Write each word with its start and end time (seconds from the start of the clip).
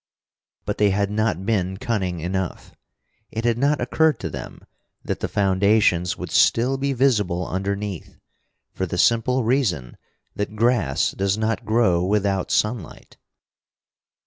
But 0.65 0.79
they 0.79 0.89
had 0.89 1.11
not 1.11 1.45
been 1.45 1.77
cunning 1.77 2.21
enough. 2.21 2.71
It 3.29 3.45
had 3.45 3.59
not 3.59 3.79
occurred 3.79 4.19
to 4.21 4.31
them 4.31 4.61
that 5.03 5.19
the 5.19 5.27
foundations 5.27 6.17
would 6.17 6.31
still 6.31 6.75
be 6.79 6.91
visible 6.91 7.45
underneath, 7.47 8.17
for 8.73 8.87
the 8.87 8.97
simple 8.97 9.43
reason 9.43 9.97
that 10.35 10.55
grass 10.55 11.11
does 11.11 11.37
not 11.37 11.65
grow 11.65 12.03
without 12.03 12.49
sunlight. 12.49 13.17